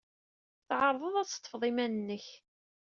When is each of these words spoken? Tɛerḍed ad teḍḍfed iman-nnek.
Tɛerḍed 0.67 1.15
ad 1.21 1.27
teḍḍfed 1.29 1.61
iman-nnek. 1.69 2.25